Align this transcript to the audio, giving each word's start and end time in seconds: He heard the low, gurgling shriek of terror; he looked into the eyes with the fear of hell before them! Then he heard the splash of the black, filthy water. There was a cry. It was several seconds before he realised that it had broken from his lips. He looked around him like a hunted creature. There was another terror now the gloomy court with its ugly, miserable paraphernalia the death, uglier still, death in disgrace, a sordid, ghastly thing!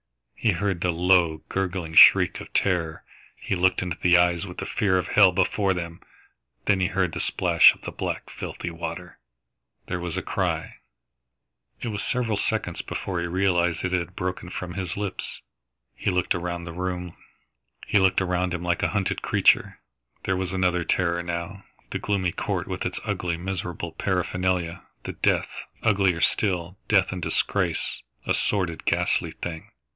He 0.33 0.53
heard 0.53 0.81
the 0.81 0.89
low, 0.91 1.43
gurgling 1.49 1.93
shriek 1.93 2.39
of 2.41 2.51
terror; 2.53 3.03
he 3.35 3.53
looked 3.55 3.83
into 3.83 3.99
the 4.01 4.17
eyes 4.17 4.43
with 4.47 4.57
the 4.57 4.65
fear 4.65 4.97
of 4.97 5.09
hell 5.09 5.31
before 5.31 5.75
them! 5.75 6.01
Then 6.65 6.79
he 6.79 6.87
heard 6.87 7.13
the 7.13 7.19
splash 7.19 7.75
of 7.75 7.83
the 7.83 7.91
black, 7.91 8.31
filthy 8.31 8.71
water. 8.71 9.19
There 9.85 9.99
was 9.99 10.17
a 10.17 10.23
cry. 10.23 10.77
It 11.83 11.89
was 11.89 12.01
several 12.03 12.37
seconds 12.37 12.81
before 12.81 13.19
he 13.21 13.27
realised 13.27 13.83
that 13.83 13.93
it 13.93 13.99
had 13.99 14.15
broken 14.15 14.49
from 14.49 14.73
his 14.73 14.97
lips. 14.97 15.43
He 15.93 16.09
looked 16.09 16.33
around 16.33 16.65
him 17.87 18.63
like 18.63 18.81
a 18.81 18.87
hunted 18.87 19.21
creature. 19.21 19.79
There 20.23 20.35
was 20.35 20.51
another 20.51 20.83
terror 20.83 21.21
now 21.21 21.65
the 21.91 21.99
gloomy 21.99 22.31
court 22.31 22.67
with 22.67 22.87
its 22.87 22.99
ugly, 23.05 23.37
miserable 23.37 23.91
paraphernalia 23.91 24.81
the 25.03 25.13
death, 25.13 25.51
uglier 25.83 26.21
still, 26.21 26.79
death 26.87 27.13
in 27.13 27.21
disgrace, 27.21 28.01
a 28.25 28.33
sordid, 28.33 28.85
ghastly 28.85 29.29
thing! 29.29 29.69